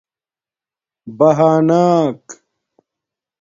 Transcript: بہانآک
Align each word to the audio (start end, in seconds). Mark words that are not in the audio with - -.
بہانآک 1.17 2.21